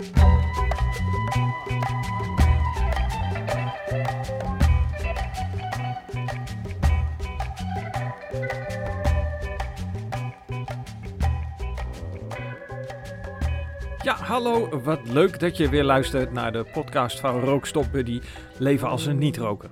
[0.00, 0.06] Ja,
[14.14, 14.80] hallo.
[14.82, 18.20] Wat leuk dat je weer luistert naar de podcast van Rookstop Buddy
[18.58, 19.70] Leven als een niet-roker.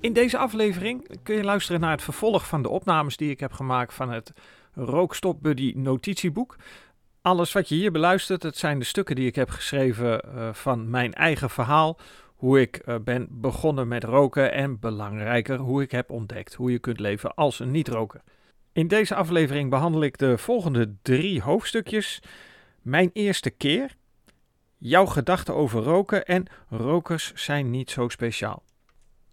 [0.00, 3.52] In deze aflevering kun je luisteren naar het vervolg van de opnames die ik heb
[3.52, 4.32] gemaakt van het
[4.74, 6.56] Rookstop Buddy notitieboek.
[7.22, 10.90] Alles wat je hier beluistert, het zijn de stukken die ik heb geschreven uh, van
[10.90, 11.98] mijn eigen verhaal.
[12.34, 16.78] Hoe ik uh, ben begonnen met roken en belangrijker, hoe ik heb ontdekt hoe je
[16.78, 18.22] kunt leven als een niet-roker.
[18.72, 22.22] In deze aflevering behandel ik de volgende drie hoofdstukjes.
[22.82, 23.96] Mijn eerste keer,
[24.76, 28.62] jouw gedachten over roken en rokers zijn niet zo speciaal.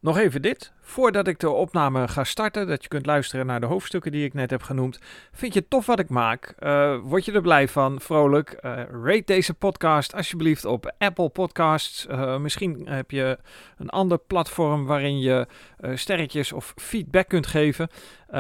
[0.05, 3.65] Nog even dit, voordat ik de opname ga starten, dat je kunt luisteren naar de
[3.65, 4.99] hoofdstukken die ik net heb genoemd.
[5.31, 6.55] Vind je het tof wat ik maak?
[6.59, 8.57] Uh, word je er blij van, vrolijk?
[8.61, 12.07] Uh, rate deze podcast alsjeblieft op Apple Podcasts.
[12.09, 13.37] Uh, misschien heb je
[13.77, 15.47] een ander platform waarin je
[15.93, 17.90] sterretjes of feedback kunt geven.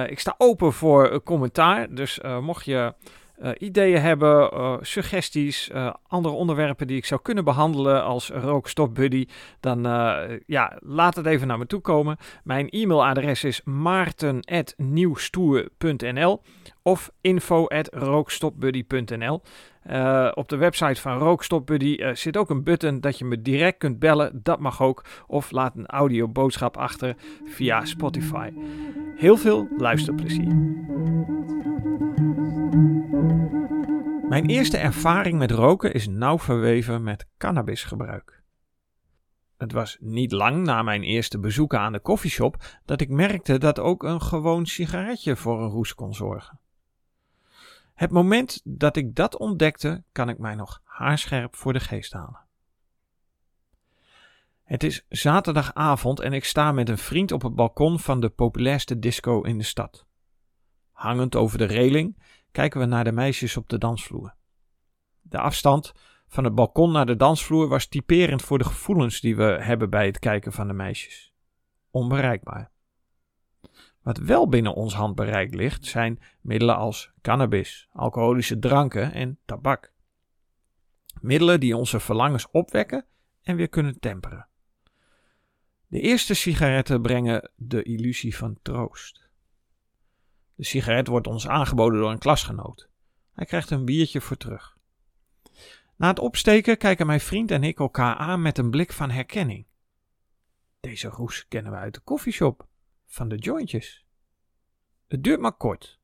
[0.07, 2.93] ik sta open voor commentaar, dus mocht je...
[3.41, 8.95] Uh, ideeën hebben, uh, suggesties, uh, andere onderwerpen die ik zou kunnen behandelen als rookstop
[8.95, 9.27] buddy,
[9.59, 9.83] dan
[10.45, 12.17] ja, laat het even naar me toe komen.
[12.43, 16.41] Mijn e-mailadres is maarten.nieuwstoer.nl
[16.81, 19.41] of info.rookstopbuddy.nl.
[20.33, 23.99] op de website van Rookstop Buddy zit ook een button dat je me direct kunt
[23.99, 24.39] bellen.
[24.43, 25.03] Dat mag ook.
[25.27, 28.49] Of laat een audioboodschap achter via Spotify.
[29.15, 30.83] Heel veel luisterplezier.
[34.29, 38.43] Mijn eerste ervaring met roken is nauw verweven met cannabisgebruik.
[39.57, 43.79] Het was niet lang na mijn eerste bezoeken aan de koffieshop dat ik merkte dat
[43.79, 46.59] ook een gewoon sigaretje voor een roes kon zorgen.
[47.93, 52.43] Het moment dat ik dat ontdekte, kan ik mij nog haarscherp voor de geest halen.
[54.63, 58.99] Het is zaterdagavond en ik sta met een vriend op het balkon van de populairste
[58.99, 60.05] disco in de stad.
[60.91, 62.17] Hangend over de reling
[62.55, 64.35] kijken we naar de meisjes op de dansvloer.
[65.21, 65.93] De afstand
[66.27, 70.05] van het balkon naar de dansvloer was typerend voor de gevoelens die we hebben bij
[70.05, 71.33] het kijken van de meisjes.
[71.89, 72.71] Onbereikbaar.
[74.01, 79.93] Wat wel binnen ons handbereik ligt, zijn middelen als cannabis, alcoholische dranken en tabak.
[81.21, 83.05] Middelen die onze verlangens opwekken
[83.41, 84.47] en weer kunnen temperen.
[85.87, 89.24] De eerste sigaretten brengen de illusie van troost.
[90.55, 92.89] De sigaret wordt ons aangeboden door een klasgenoot.
[93.33, 94.77] Hij krijgt een biertje voor terug.
[95.95, 99.65] Na het opsteken kijken mijn vriend en ik elkaar aan met een blik van herkenning.
[100.79, 102.67] Deze roes kennen we uit de koffieshop,
[103.05, 104.05] van de jointjes.
[105.07, 105.99] Het duurt maar kort.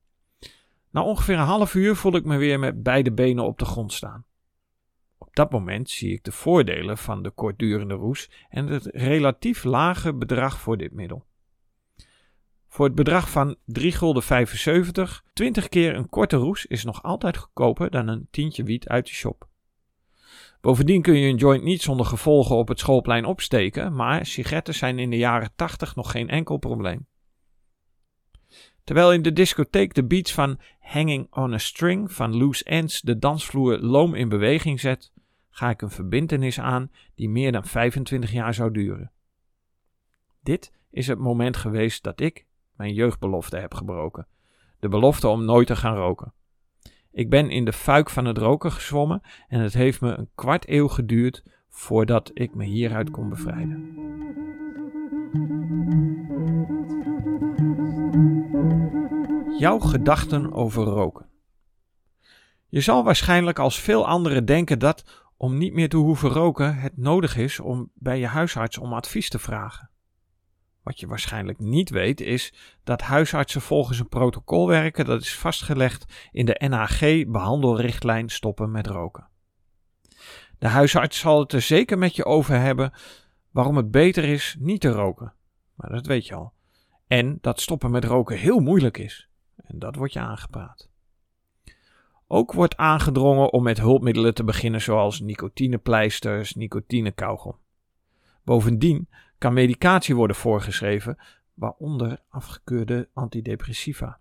[0.89, 3.93] Na ongeveer een half uur voel ik me weer met beide benen op de grond
[3.93, 4.25] staan.
[5.17, 10.13] Op dat moment zie ik de voordelen van de kortdurende roes en het relatief lage
[10.13, 11.25] bedrag voor dit middel.
[12.71, 14.23] Voor het bedrag van 3,75 gulden
[15.33, 19.13] 20 keer een korte roes is nog altijd goedkoper dan een tientje wiet uit de
[19.13, 19.47] shop.
[20.61, 24.99] Bovendien kun je een joint niet zonder gevolgen op het schoolplein opsteken, maar sigaretten zijn
[24.99, 27.07] in de jaren 80 nog geen enkel probleem.
[28.83, 33.17] Terwijl in de discotheek de beats van Hanging on a String van Loose Ends de
[33.17, 35.11] dansvloer loom in beweging zet,
[35.49, 39.11] ga ik een verbintenis aan die meer dan 25 jaar zou duren.
[40.41, 42.45] Dit is het moment geweest dat ik,
[42.81, 44.27] mijn jeugdbelofte heb gebroken.
[44.79, 46.33] De belofte om nooit te gaan roken.
[47.11, 50.69] Ik ben in de fuik van het roken gezwommen en het heeft me een kwart
[50.69, 53.95] eeuw geduurd voordat ik me hieruit kon bevrijden.
[59.57, 61.25] Jouw gedachten over roken.
[62.67, 66.97] Je zal waarschijnlijk als veel anderen denken dat om niet meer te hoeven roken het
[66.97, 69.89] nodig is om bij je huisarts om advies te vragen.
[70.83, 72.53] Wat je waarschijnlijk niet weet is
[72.83, 78.87] dat huisartsen volgens een protocol werken dat is vastgelegd in de NHG behandelrichtlijn stoppen met
[78.87, 79.29] roken.
[80.59, 82.93] De huisarts zal het er zeker met je over hebben
[83.51, 85.33] waarom het beter is niet te roken.
[85.75, 86.53] Maar dat weet je al.
[87.07, 89.29] En dat stoppen met roken heel moeilijk is.
[89.55, 90.89] En dat wordt je aangepraat.
[92.27, 97.57] Ook wordt aangedrongen om met hulpmiddelen te beginnen zoals nicotinepleisters, nicotinekauwgom.
[98.43, 101.17] Bovendien kan medicatie worden voorgeschreven,
[101.53, 104.19] waaronder afgekeurde antidepressiva.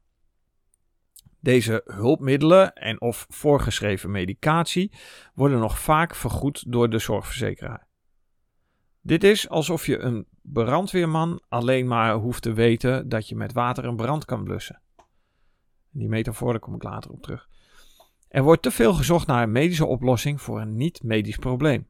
[1.40, 4.92] Deze hulpmiddelen en of voorgeschreven medicatie
[5.34, 7.86] worden nog vaak vergoed door de zorgverzekeraar.
[9.00, 13.84] Dit is alsof je een brandweerman alleen maar hoeft te weten dat je met water
[13.84, 14.82] een brand kan blussen.
[15.90, 17.48] Die metafoor daar kom ik later op terug.
[18.28, 21.88] Er wordt te veel gezocht naar een medische oplossing voor een niet-medisch probleem.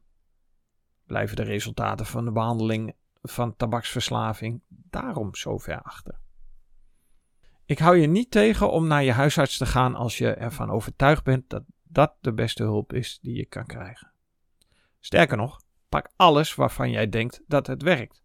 [1.11, 6.19] Blijven de resultaten van de behandeling van tabaksverslaving daarom zo ver achter?
[7.65, 11.23] Ik hou je niet tegen om naar je huisarts te gaan als je ervan overtuigd
[11.23, 14.11] bent dat dat de beste hulp is die je kan krijgen.
[14.99, 18.23] Sterker nog, pak alles waarvan jij denkt dat het werkt.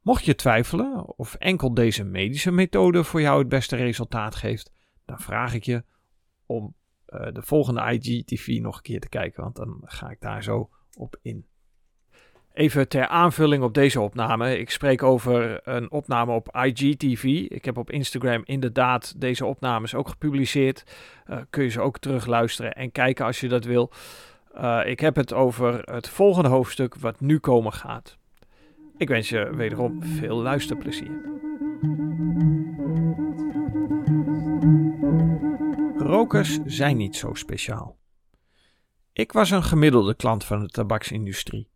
[0.00, 4.72] Mocht je twijfelen of enkel deze medische methode voor jou het beste resultaat geeft,
[5.04, 5.84] dan vraag ik je
[6.46, 6.74] om
[7.08, 10.70] uh, de volgende IGTV nog een keer te kijken, want dan ga ik daar zo
[10.94, 11.46] op in.
[12.54, 14.58] Even ter aanvulling op deze opname.
[14.58, 17.24] Ik spreek over een opname op IGTV.
[17.48, 20.84] Ik heb op Instagram inderdaad deze opnames ook gepubliceerd.
[21.30, 23.90] Uh, kun je ze ook terugluisteren en kijken als je dat wil.
[24.56, 28.18] Uh, ik heb het over het volgende hoofdstuk wat nu komen gaat.
[28.96, 31.20] Ik wens je wederom veel luisterplezier.
[35.96, 37.96] Rokers zijn niet zo speciaal.
[39.12, 41.72] Ik was een gemiddelde klant van de tabaksindustrie.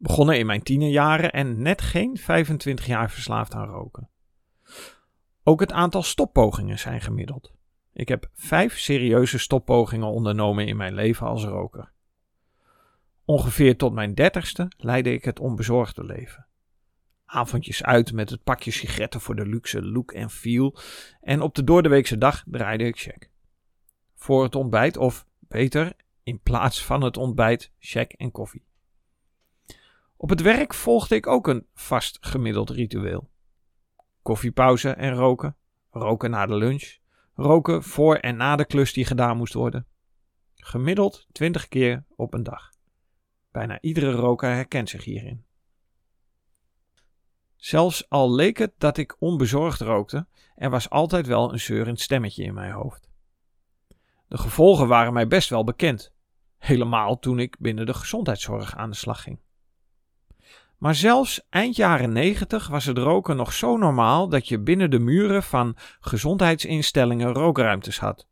[0.00, 4.08] Begonnen in mijn tienerjaren en net geen 25 jaar verslaafd aan roken.
[5.42, 7.52] Ook het aantal stoppogingen zijn gemiddeld.
[7.92, 11.92] Ik heb vijf serieuze stoppogingen ondernomen in mijn leven als roker.
[13.24, 16.46] Ongeveer tot mijn dertigste leidde ik het onbezorgde leven.
[17.24, 20.78] Avondjes uit met het pakje sigaretten voor de luxe look en feel
[21.20, 23.30] en op de doordeweekse dag draaide ik check.
[24.14, 25.92] Voor het ontbijt of, beter,
[26.22, 28.66] in plaats van het ontbijt, check en koffie.
[30.20, 33.30] Op het werk volgde ik ook een vast gemiddeld ritueel.
[34.22, 35.56] Koffiepauze en roken,
[35.90, 36.96] roken na de lunch,
[37.34, 39.86] roken voor en na de klus die gedaan moest worden.
[40.54, 42.72] Gemiddeld 20 keer op een dag.
[43.50, 45.44] Bijna iedere roker herkent zich hierin.
[47.56, 52.44] Zelfs al leek het dat ik onbezorgd rookte, er was altijd wel een zeurend stemmetje
[52.44, 53.08] in mijn hoofd.
[54.28, 56.12] De gevolgen waren mij best wel bekend,
[56.56, 59.38] helemaal toen ik binnen de gezondheidszorg aan de slag ging.
[60.78, 64.98] Maar zelfs eind jaren 90 was het roken nog zo normaal dat je binnen de
[64.98, 68.28] muren van gezondheidsinstellingen rookruimtes had.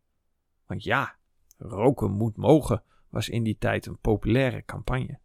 [0.66, 1.16] Want ja,
[1.58, 5.19] roken moet mogen was in die tijd een populaire campagne.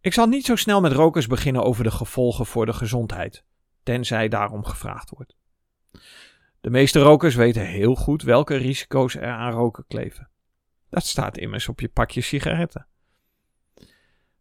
[0.00, 3.44] Ik zal niet zo snel met rokers beginnen over de gevolgen voor de gezondheid,
[3.82, 5.36] tenzij daarom gevraagd wordt.
[6.60, 10.30] De meeste rokers weten heel goed welke risico's er aan roken kleven.
[10.90, 12.86] Dat staat immers op je pakje sigaretten.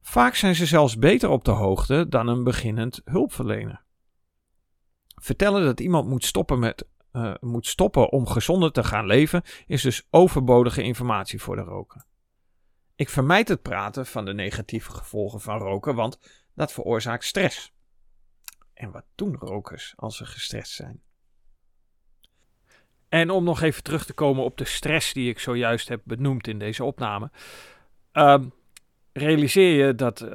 [0.01, 3.83] Vaak zijn ze zelfs beter op de hoogte dan een beginnend hulpverlener.
[5.15, 9.81] Vertellen dat iemand moet stoppen, met, uh, moet stoppen om gezonder te gaan leven is
[9.81, 12.05] dus overbodige informatie voor de roker.
[12.95, 16.19] Ik vermijd het praten van de negatieve gevolgen van roken, want
[16.55, 17.73] dat veroorzaakt stress.
[18.73, 21.01] En wat doen rokers als ze gestrest zijn?
[23.09, 26.47] En om nog even terug te komen op de stress die ik zojuist heb benoemd
[26.47, 27.31] in deze opname.
[28.13, 28.39] Uh,
[29.13, 30.29] realiseer je dat uh,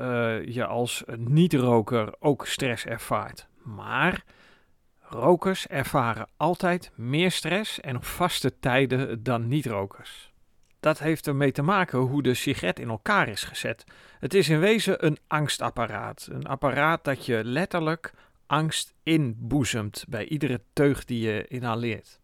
[0.44, 3.46] je als niet-roker ook stress ervaart.
[3.62, 4.24] Maar
[5.00, 10.32] rokers ervaren altijd meer stress en op vaste tijden dan niet-rokers.
[10.80, 13.84] Dat heeft ermee te maken hoe de sigaret in elkaar is gezet.
[14.18, 16.28] Het is in wezen een angstapparaat.
[16.30, 18.12] Een apparaat dat je letterlijk
[18.46, 22.20] angst inboezemt bij iedere teug die je inhaleert.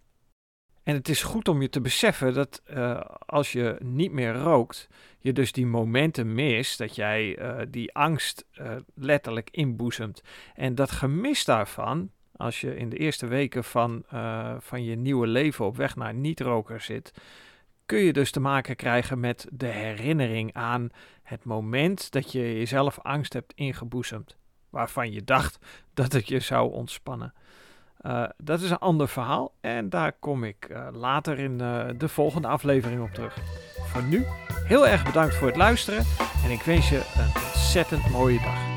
[0.83, 4.89] En het is goed om je te beseffen dat uh, als je niet meer rookt,
[5.19, 10.23] je dus die momenten mist, dat jij uh, die angst uh, letterlijk inboezemt.
[10.55, 14.05] En dat gemis daarvan, als je in de eerste weken van,
[14.59, 17.13] van je nieuwe leven op weg naar niet-roker zit,
[17.87, 20.89] kun je dus te maken krijgen met de herinnering aan
[21.23, 24.37] het moment dat je jezelf angst hebt ingeboezemd,
[24.71, 25.59] waarvan je dacht
[25.95, 27.35] dat het je zou ontspannen.
[28.07, 32.09] Uh, dat is een ander verhaal en daar kom ik uh, later in uh, de
[32.09, 33.37] volgende aflevering op terug.
[33.87, 34.25] Voor nu
[34.65, 36.05] heel erg bedankt voor het luisteren
[36.45, 38.72] en ik wens je een ontzettend mooie dag.